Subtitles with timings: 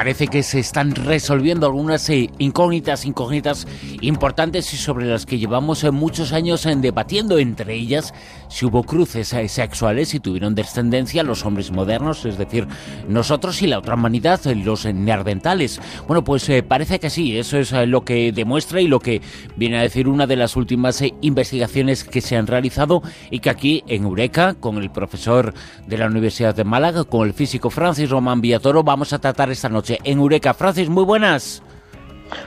[0.00, 3.66] parece que se están resolviendo algunas eh, incógnitas, incógnitas
[4.00, 8.14] importantes y sobre las que llevamos eh, muchos años en debatiendo, entre ellas
[8.48, 12.66] si hubo cruces sexuales y tuvieron descendencia los hombres modernos, es decir,
[13.08, 15.80] nosotros y la otra humanidad, los neandertales.
[16.08, 19.20] Bueno, pues parece que sí, eso es lo que demuestra y lo que
[19.54, 23.84] viene a decir una de las últimas investigaciones que se han realizado y que aquí
[23.86, 25.54] en Eureka, con el profesor
[25.86, 29.68] de la Universidad de Málaga, con el físico Francis Román Villatoro, vamos a tratar esta
[29.68, 30.54] noche en Eureka.
[30.54, 31.62] Francis, muy buenas.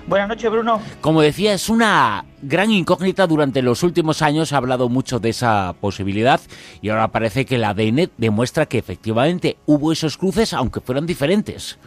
[0.08, 0.82] Buenas noches, Bruno.
[1.02, 3.28] Como decía, es una gran incógnita.
[3.28, 6.40] Durante los últimos años ha hablado mucho de esa posibilidad
[6.82, 11.78] y ahora parece que el ADN demuestra que efectivamente hubo esos cruces, aunque fueran diferentes.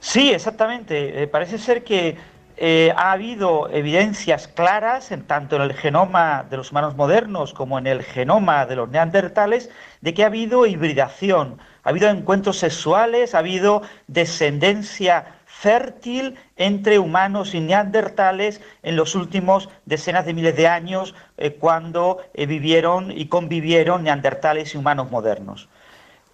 [0.00, 1.22] Sí, exactamente.
[1.22, 2.16] Eh, parece ser que
[2.58, 7.86] eh, ha habido evidencias claras, tanto en el genoma de los humanos modernos como en
[7.86, 9.68] el genoma de los neandertales,
[10.00, 17.54] de que ha habido hibridación, ha habido encuentros sexuales, ha habido descendencia fértil entre humanos
[17.54, 23.28] y neandertales en los últimos decenas de miles de años eh, cuando eh, vivieron y
[23.28, 25.68] convivieron neandertales y humanos modernos.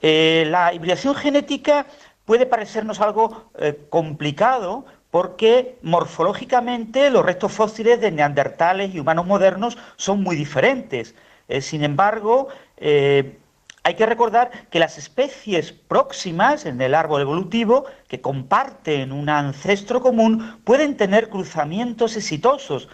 [0.02, 1.86] la hibridación genética
[2.24, 3.50] puede parecernos algo
[3.88, 11.14] complicado porque morfológicamente los restos fósiles de neandertales y humanos modernos son muy diferentes.
[11.48, 13.36] Eh, sin embargo, eh,
[13.82, 20.00] hay que recordar que las especies próximas en el árbol evolutivo, que comparten un ancestro
[20.00, 22.88] común, pueden tener cruzamientos exitosos,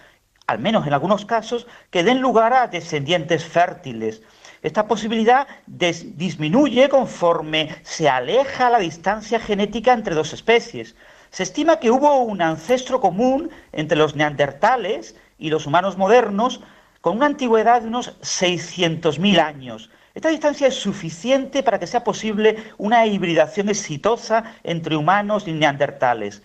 [0.48, 4.22] al menos en algunos casos, que den lugar a descendientes fértiles.
[4.62, 10.96] Esta posibilidad disminuye conforme se aleja la distancia genética entre dos especies.
[11.30, 16.60] Se estima que hubo un ancestro común entre los neandertales y los humanos modernos
[17.00, 19.90] con una antigüedad de unos 600.000 años.
[20.14, 26.42] Esta distancia es suficiente para que sea posible una hibridación exitosa entre humanos y neandertales.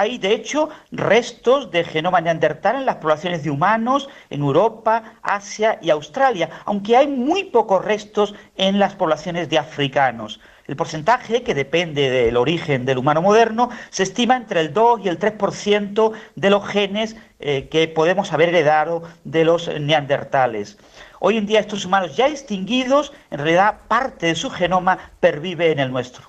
[0.00, 5.80] Hay, de hecho, restos de genoma neandertal en las poblaciones de humanos en Europa, Asia
[5.82, 10.38] y Australia, aunque hay muy pocos restos en las poblaciones de africanos.
[10.68, 15.08] El porcentaje, que depende del origen del humano moderno, se estima entre el 2 y
[15.08, 20.78] el 3% de los genes eh, que podemos haber heredado de los neandertales.
[21.18, 25.80] Hoy en día estos humanos ya extinguidos, en realidad parte de su genoma pervive en
[25.80, 26.28] el nuestro.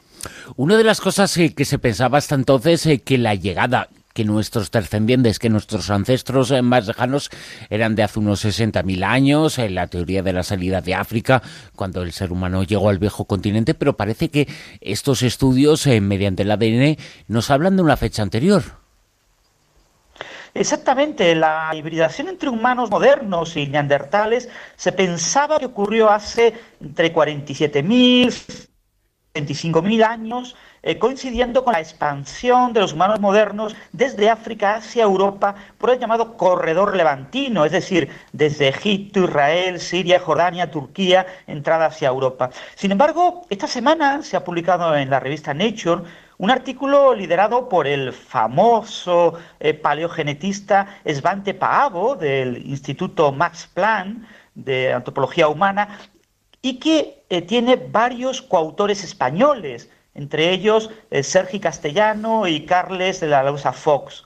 [0.55, 3.89] Una de las cosas eh, que se pensaba hasta entonces es eh, que la llegada
[4.19, 7.29] que nuestros descendientes, que nuestros ancestros eh, más lejanos
[7.69, 11.41] eran de hace unos 60.000 años, en la teoría de la salida de África,
[11.75, 14.47] cuando el ser humano llegó al viejo continente, pero parece que
[14.81, 16.97] estos estudios, eh, mediante el ADN,
[17.27, 18.63] nos hablan de una fecha anterior.
[20.53, 28.68] Exactamente, la hibridación entre humanos modernos y neandertales se pensaba que ocurrió hace entre 47.000
[29.33, 35.55] 25.000 años, eh, coincidiendo con la expansión de los humanos modernos desde África hacia Europa
[35.77, 42.07] por el llamado corredor levantino, es decir, desde Egipto, Israel, Siria, Jordania, Turquía, entrada hacia
[42.07, 42.49] Europa.
[42.75, 46.03] Sin embargo, esta semana se ha publicado en la revista Nature
[46.37, 54.25] un artículo liderado por el famoso eh, paleogenetista Svante Paavo del Instituto Max Planck
[54.55, 55.99] de Antropología Humana
[56.61, 63.27] y que eh, tiene varios coautores españoles, entre ellos eh, Sergi Castellano y Carles de
[63.27, 64.25] la Lausa Fox.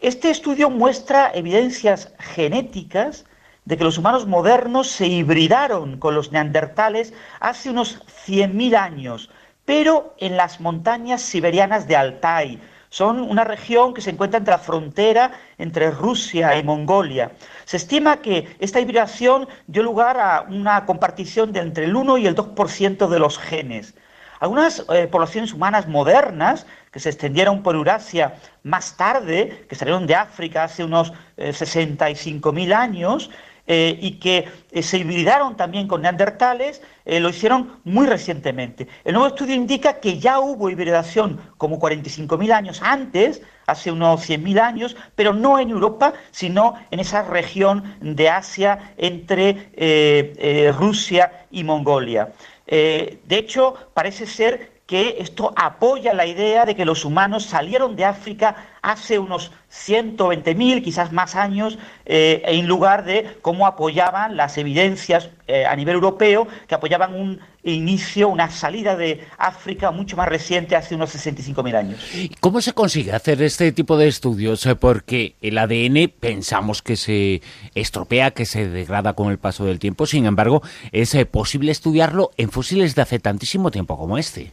[0.00, 3.24] Este estudio muestra evidencias genéticas
[3.64, 9.30] de que los humanos modernos se hibridaron con los neandertales hace unos 100.000 años,
[9.64, 14.58] pero en las montañas siberianas de Altai, son una región que se encuentra entre la
[14.58, 17.32] frontera entre Rusia y Mongolia.
[17.64, 22.26] Se estima que esta hibridación dio lugar a una compartición de entre el 1 y
[22.26, 23.94] el 2% de los genes.
[24.40, 30.14] Algunas eh, poblaciones humanas modernas que se extendieron por Eurasia más tarde, que salieron de
[30.14, 33.30] África hace unos 65.000 eh, años,
[33.68, 38.86] eh, y que eh, se hibridaron también con neandertales, eh, lo hicieron muy recientemente.
[39.04, 44.60] El nuevo estudio indica que ya hubo hibridación como 45.000 años antes, hace unos 100.000
[44.60, 52.32] años, pero no en Europa, sino en esa región de Asia entre Rusia y Mongolia.
[52.66, 58.04] de hecho, parece ser que esto apoya la idea de que los humanos salieron de
[58.04, 65.30] África hace unos 120.000, quizás más años, eh, en lugar de cómo apoyaban las evidencias
[65.48, 70.76] eh, a nivel europeo, que apoyaban un inicio, una salida de África mucho más reciente,
[70.76, 72.00] hace unos 65.000 años.
[72.38, 74.64] ¿Cómo se consigue hacer este tipo de estudios?
[74.66, 77.42] Eh, porque el ADN pensamos que se
[77.74, 80.62] estropea, que se degrada con el paso del tiempo, sin embargo,
[80.92, 84.52] es posible estudiarlo en fósiles de hace tantísimo tiempo como este.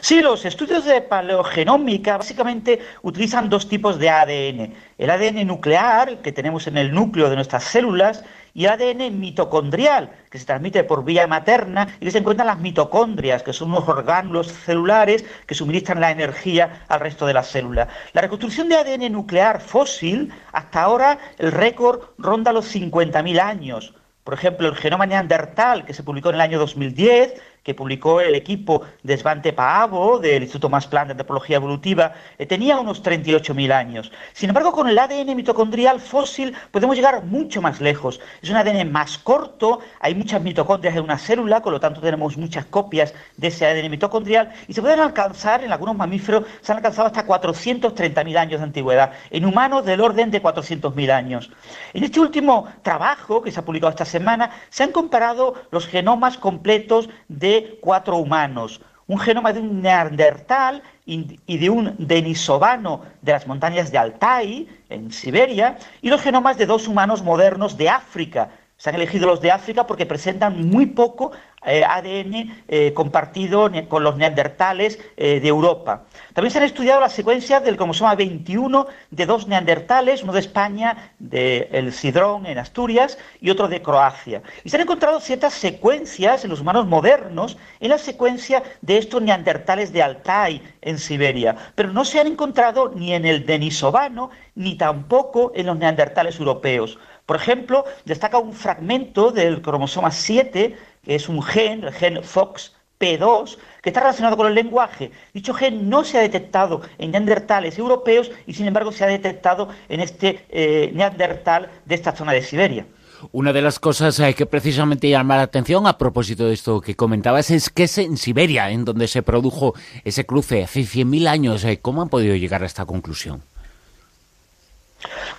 [0.00, 4.74] Sí, los estudios de paleogenómica básicamente utilizan dos tipos de ADN.
[4.96, 8.24] El ADN nuclear, que tenemos en el núcleo de nuestras células,
[8.54, 12.58] y el ADN mitocondrial, que se transmite por vía materna y que se encuentran las
[12.58, 17.88] mitocondrias, que son unos orgánulos celulares que suministran la energía al resto de las células.
[18.14, 23.94] La reconstrucción de ADN nuclear fósil, hasta ahora el récord ronda los 50.000 años.
[24.24, 28.34] Por ejemplo, el genoma neandertal, que se publicó en el año 2010, que publicó el
[28.34, 33.72] equipo de Svante Paavo del Instituto Max Planck de Antropología Evolutiva, eh, tenía unos 38.000
[33.72, 34.12] años.
[34.32, 38.20] Sin embargo, con el ADN mitocondrial fósil podemos llegar mucho más lejos.
[38.42, 42.36] Es un ADN más corto, hay muchas mitocondrias en una célula, con lo tanto tenemos
[42.36, 46.78] muchas copias de ese ADN mitocondrial y se pueden alcanzar, en algunos mamíferos, se han
[46.78, 51.50] alcanzado hasta 430.000 años de antigüedad, en humanos del orden de 400.000 años.
[51.92, 56.38] En este último trabajo que se ha publicado esta semana, se han comparado los genomas
[56.38, 57.47] completos de
[57.80, 63.98] cuatro humanos, un genoma de un neandertal y de un denisovano de las montañas de
[63.98, 69.26] Altai, en Siberia, y los genomas de dos humanos modernos de África, se han elegido
[69.26, 71.32] los de África porque presentan muy poco
[71.66, 76.04] eh, ADN eh, compartido con los neandertales eh, de Europa.
[76.32, 81.12] También se han estudiado las secuencias del cromosoma 21 de dos neandertales, uno de España,
[81.18, 84.42] de El Cidrón en Asturias, y otro de Croacia.
[84.64, 89.22] Y se han encontrado ciertas secuencias en los humanos modernos en la secuencia de estos
[89.22, 94.76] neandertales de Altai en Siberia, pero no se han encontrado ni en el denisovano ni
[94.76, 96.98] tampoco en los neandertales europeos.
[97.28, 102.72] Por ejemplo, destaca un fragmento del cromosoma 7, que es un gen, el gen FOX
[102.98, 105.10] P2, que está relacionado con el lenguaje.
[105.32, 109.68] Dicho gen no se ha detectado en neandertales europeos y sin embargo se ha detectado
[109.88, 112.86] en este eh, neandertal de esta zona de Siberia.
[113.32, 116.94] Una de las cosas eh, que precisamente llama la atención a propósito de esto que
[116.94, 119.74] comentabas es que es en Siberia en donde se produjo
[120.04, 121.64] ese cruce hace 100.000 años.
[121.64, 123.42] Eh, ¿Cómo han podido llegar a esta conclusión?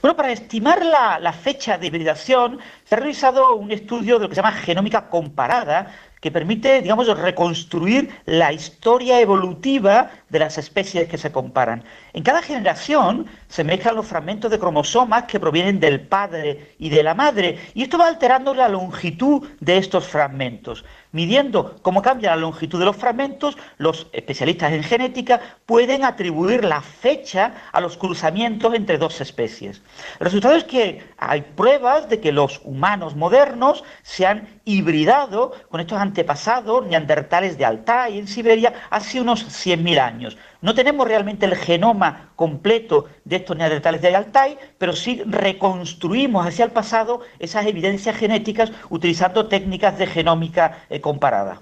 [0.01, 4.35] Bueno, para estimar la, fecha de hibridación se ha realizado un estudio de lo que
[4.35, 11.17] se llama genómica comparada, que permite, digamos, reconstruir la historia evolutiva de las especies que
[11.17, 11.83] se comparan.
[12.13, 17.03] En cada generación se mezclan los fragmentos de cromosomas que provienen del padre y de
[17.03, 20.83] la madre, y esto va alterando la longitud de estos fragmentos.
[21.11, 26.81] Midiendo cómo cambia la longitud de los fragmentos, los especialistas en genética pueden atribuir la
[26.81, 29.81] fecha a los cruzamientos entre dos especies.
[30.19, 35.81] El resultado es que hay pruebas de que los humanos modernos se han hibridado con
[35.81, 40.37] estos antepasados neandertales de Altai en Siberia hace unos 100.000 años.
[40.61, 46.65] No tenemos realmente el genoma completo de estos neandertales de Altai, pero sí reconstruimos hacia
[46.65, 51.61] el pasado esas evidencias genéticas utilizando técnicas de genómica eh, comparada.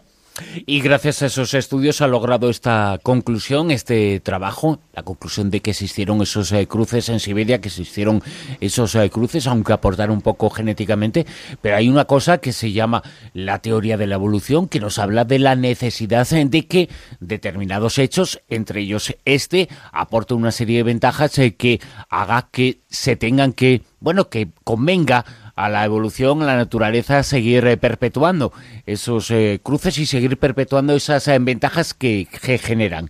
[0.66, 5.72] Y gracias a esos estudios ha logrado esta conclusión, este trabajo, la conclusión de que
[5.72, 8.22] existieron esos eh, cruces en Siberia, que existieron
[8.60, 11.26] esos eh, cruces, aunque aportaron un poco genéticamente,
[11.62, 13.04] pero hay una cosa que se llama
[13.34, 18.42] la teoría de la evolución, que nos habla de la necesidad de que determinados hechos,
[18.50, 21.80] entre ellos este, aporten una serie de ventajas eh, que
[22.10, 25.26] haga que se tengan que, bueno, que convenga
[25.58, 28.54] a la evolución, a la naturaleza, seguir eh, perpetuando
[28.86, 32.28] esos eh, cruces y seguir perpetuando esas eh, ventajas que,
[32.62, 33.10] generan.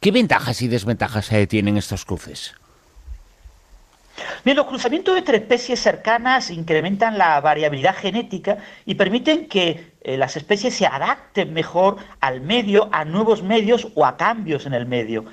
[0.00, 2.54] ¿Qué ventajas y desventajas tienen estos cruces?
[4.44, 10.74] Bien, los cruzamientos entre especies cercanas incrementan la variabilidad genética y permiten que las especies
[10.74, 15.24] se adapten mejor al medio, a nuevos medios o a cambios en el medio.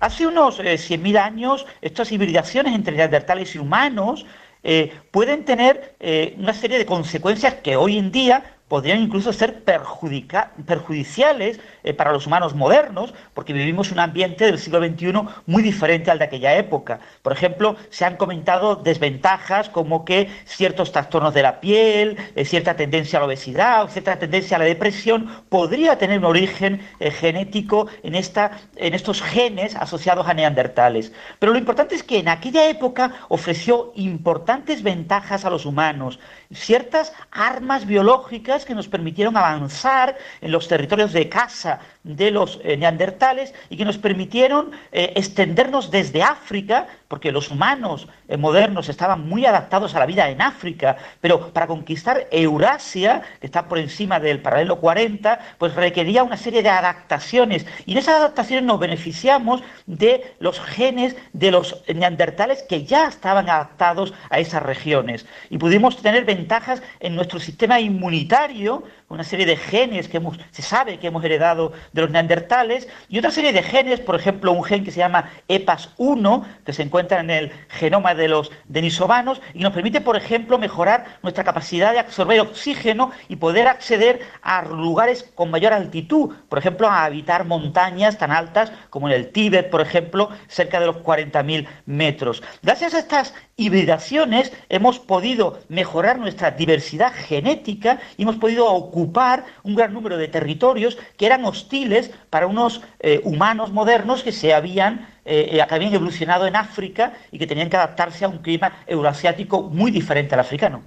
[0.00, 4.26] hace unos 100.000 años, estas hibridaciones entre neandertales y humanos
[4.62, 9.62] eh, pueden tener eh, una serie de consecuencias que hoy en día podrían incluso ser
[9.62, 15.12] perjudiciales eh, para los humanos modernos, porque vivimos un ambiente del siglo XXI
[15.46, 16.98] muy diferente al de aquella época.
[17.22, 22.74] Por ejemplo, se han comentado desventajas como que ciertos trastornos de la piel, eh, cierta
[22.74, 27.10] tendencia a la obesidad o cierta tendencia a la depresión podría tener un origen eh,
[27.10, 31.12] genético en, esta, en estos genes asociados a neandertales.
[31.38, 36.18] Pero lo importante es que en aquella época ofreció importantes ventajas a los humanos,
[36.52, 42.76] ciertas armas biológicas que nos permitieron avanzar en los territorios de caza de los eh,
[42.76, 49.28] neandertales y que nos permitieron eh, extendernos desde África, porque los humanos eh, modernos estaban
[49.28, 54.20] muy adaptados a la vida en África, pero para conquistar Eurasia, que está por encima
[54.20, 57.66] del paralelo 40, pues requería una serie de adaptaciones.
[57.86, 63.50] Y en esas adaptaciones nos beneficiamos de los genes de los neandertales que ya estaban
[63.50, 65.26] adaptados a esas regiones.
[65.50, 70.62] Y pudimos tener ventajas en nuestro sistema inmunitario, una serie de genes que hemos, se
[70.62, 74.64] sabe que hemos heredado de los neandertales y otra serie de genes, por ejemplo, un
[74.64, 79.60] gen que se llama EPAS1, que se encuentra en el genoma de los denisovanos y
[79.60, 85.22] nos permite, por ejemplo, mejorar nuestra capacidad de absorber oxígeno y poder acceder a lugares
[85.34, 89.80] con mayor altitud, por ejemplo, a habitar montañas tan altas como en el Tíbet, por
[89.80, 92.42] ejemplo, cerca de los 40.000 metros.
[92.62, 99.74] Gracias a estas hibridaciones hemos podido mejorar nuestra diversidad genética y hemos podido ocupar un
[99.74, 105.08] gran número de territorios que eran hostiles para unos eh, humanos modernos que se habían,
[105.24, 109.62] eh, eh, habían evolucionado en África y que tenían que adaptarse a un clima euroasiático
[109.62, 110.82] muy diferente al africano.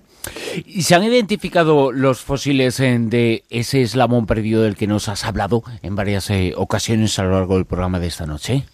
[0.63, 5.63] ¿Y se han identificado los fósiles de ese eslamón perdido del que nos has hablado
[5.81, 8.65] en varias ocasiones a lo largo del programa de esta noche?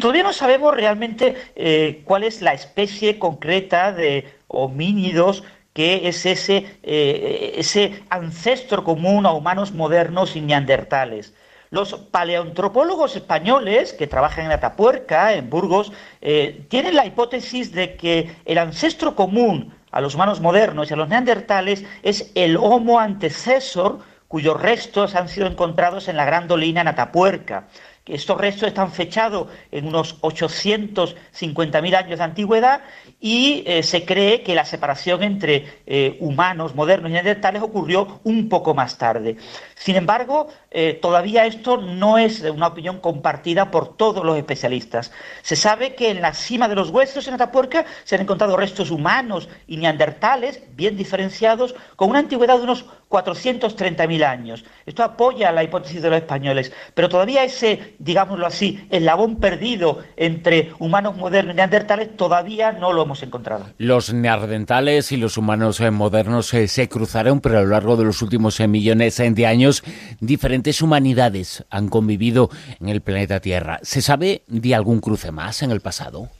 [0.00, 5.42] Todavía no sabemos realmente cuál es la especie concreta de homínidos
[5.76, 11.34] que es ese, eh, ese ancestro común a humanos modernos y neandertales.
[11.68, 18.34] Los paleoantropólogos españoles que trabajan en Atapuerca, en Burgos, eh, tienen la hipótesis de que
[18.46, 23.98] el ancestro común a los humanos modernos y a los neandertales es el Homo antecesor,
[24.28, 27.68] cuyos restos han sido encontrados en la Gran Dolina en Atapuerca.
[28.06, 32.82] Estos restos están fechados en unos 850.000 años de antigüedad
[33.20, 38.48] y eh, se cree que la separación entre eh, humanos modernos y neandertales ocurrió un
[38.48, 39.36] poco más tarde.
[39.74, 45.10] Sin embargo, eh, todavía esto no es una opinión compartida por todos los especialistas.
[45.42, 48.92] Se sabe que en la cima de los huesos en Atapuerca se han encontrado restos
[48.92, 54.64] humanos y neandertales bien diferenciados con una antigüedad de unos 430.000 años.
[54.84, 60.72] Esto apoya la hipótesis de los españoles, pero todavía ese, digámoslo así, eslabón perdido entre
[60.78, 63.66] humanos modernos y neandertales todavía no lo hemos encontrado.
[63.78, 68.04] Los neandertales y los humanos eh, modernos eh, se cruzaron, pero a lo largo de
[68.04, 69.82] los últimos eh, millones de años
[70.20, 73.78] diferentes humanidades han convivido en el planeta Tierra.
[73.82, 76.30] ¿Se sabe de algún cruce más en el pasado?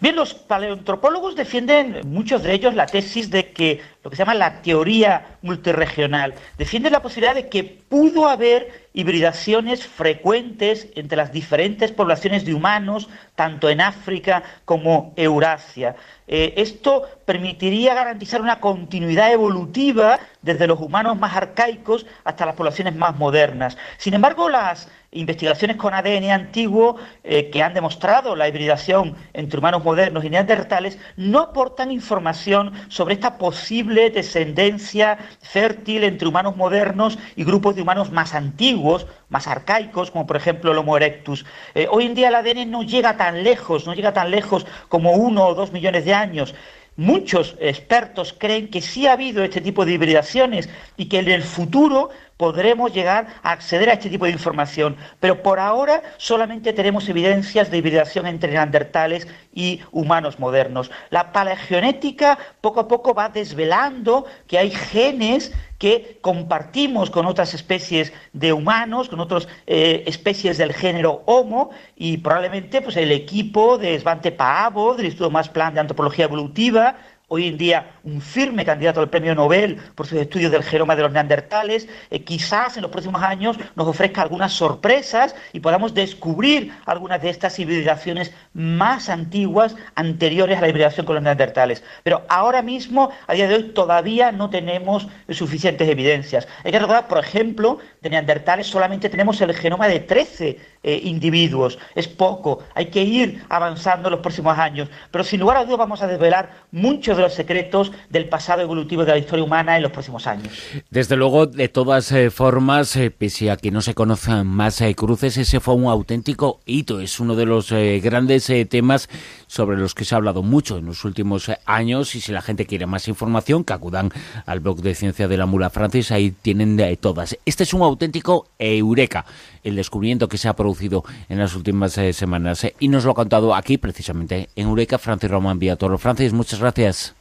[0.00, 4.32] Bien, los paleoantropólogos defienden, muchos de ellos, la tesis de que lo que se llama
[4.32, 11.92] la teoría multiregional, defienden la posibilidad de que pudo haber hibridaciones frecuentes entre las diferentes
[11.92, 15.96] poblaciones de humanos, tanto en África como Eurasia.
[16.26, 22.96] Eh, esto permitiría garantizar una continuidad evolutiva desde los humanos más arcaicos hasta las poblaciones
[22.96, 23.76] más modernas.
[23.98, 29.82] Sin embargo, las investigaciones con ADN antiguo eh, que han demostrado la hibridación entre humanos
[29.82, 37.42] modernos y neandertales no aportan información sobre esta posible descendencia fértil entre humanos modernos y
[37.42, 41.44] grupos de humanos más antiguos, más arcaicos, como por ejemplo el Homo erectus.
[41.74, 45.12] Eh, hoy en día el ADN no llega tan lejos, no llega tan lejos como
[45.12, 46.54] uno o dos millones de años.
[46.96, 51.42] Muchos expertos creen que sí ha habido este tipo de hibridaciones y que en el
[51.42, 54.96] futuro podremos llegar a acceder a este tipo de información.
[55.20, 60.90] Pero por ahora solamente tenemos evidencias de hibridación entre neandertales y humanos modernos.
[61.10, 68.10] La paleogenética poco a poco va desvelando que hay genes que compartimos con otras especies
[68.32, 74.00] de humanos, con otras eh, especies del género Homo, y probablemente pues, el equipo de
[74.00, 76.96] Svante Paavo, del Instituto Más Plan de Antropología Evolutiva,
[77.32, 81.02] hoy en día un firme candidato al premio Nobel por sus estudios del genoma de
[81.02, 86.72] los neandertales, eh, quizás en los próximos años nos ofrezca algunas sorpresas y podamos descubrir
[86.86, 91.84] algunas de estas hibridaciones más antiguas, anteriores a la hibridación con los neandertales.
[92.02, 96.48] Pero ahora mismo, a día de hoy, todavía no tenemos suficientes evidencias.
[96.64, 101.78] Hay que recordar, por ejemplo, de neandertales solamente tenemos el genoma de 13 eh, individuos.
[101.94, 102.64] Es poco.
[102.74, 104.88] Hay que ir avanzando en los próximos años.
[105.12, 109.04] Pero sin lugar a dudas vamos a desvelar muchos de los secretos del pasado evolutivo
[109.04, 110.48] de la historia humana en los próximos años.
[110.90, 115.36] Desde luego, de todas eh, formas, eh, pese a que no se conozcan más cruces,
[115.36, 117.00] ese fue un auténtico hito.
[117.00, 117.70] Es uno de los
[118.02, 119.08] grandes temas
[119.50, 122.14] sobre los que se ha hablado mucho en los últimos años.
[122.14, 124.12] Y si la gente quiere más información, que acudan
[124.46, 127.36] al blog de Ciencia de la Mula Francis, ahí tienen todas.
[127.44, 129.24] Este es un auténtico eureka,
[129.64, 132.62] el descubrimiento que se ha producido en las últimas eh, semanas.
[132.62, 135.98] Eh, y nos lo ha contado aquí, precisamente, en Eureka, Francis Román Villatoro.
[135.98, 137.16] Francis, muchas gracias.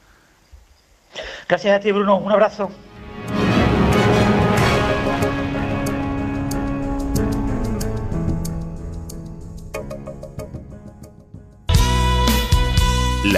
[1.47, 2.17] Gracias a ti, Bruno.
[2.17, 2.69] Un abrazo.